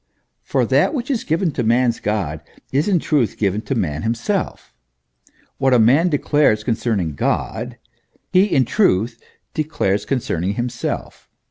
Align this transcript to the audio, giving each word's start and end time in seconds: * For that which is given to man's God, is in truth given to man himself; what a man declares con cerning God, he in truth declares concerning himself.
* 0.25 0.33
For 0.41 0.65
that 0.65 0.95
which 0.95 1.11
is 1.11 1.23
given 1.23 1.51
to 1.51 1.61
man's 1.61 1.99
God, 1.99 2.41
is 2.71 2.87
in 2.87 2.97
truth 2.97 3.37
given 3.37 3.61
to 3.61 3.75
man 3.75 4.01
himself; 4.01 4.73
what 5.59 5.75
a 5.75 5.77
man 5.79 6.09
declares 6.09 6.63
con 6.63 6.73
cerning 6.73 7.15
God, 7.15 7.77
he 8.33 8.45
in 8.45 8.65
truth 8.65 9.21
declares 9.53 10.05
concerning 10.05 10.55
himself. 10.55 11.29